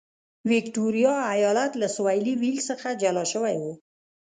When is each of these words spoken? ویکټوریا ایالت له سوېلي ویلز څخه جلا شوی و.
ویکټوریا 0.51 1.15
ایالت 1.33 1.71
له 1.81 1.87
سوېلي 1.95 2.33
ویلز 2.41 2.63
څخه 2.69 2.87
جلا 3.01 3.23
شوی 3.33 3.55
و. 3.61 3.63